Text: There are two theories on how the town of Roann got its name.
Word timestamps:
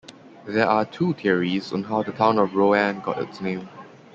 There 0.47 0.65
are 0.67 0.83
two 0.83 1.13
theories 1.13 1.71
on 1.71 1.83
how 1.83 2.01
the 2.01 2.11
town 2.11 2.39
of 2.39 2.55
Roann 2.55 3.01
got 3.03 3.19
its 3.21 3.39
name. 3.39 3.69